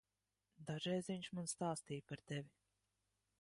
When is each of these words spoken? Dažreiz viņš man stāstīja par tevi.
Dažreiz 0.69 1.09
viņš 1.13 1.29
man 1.39 1.51
stāstīja 1.53 2.07
par 2.13 2.25
tevi. 2.33 2.49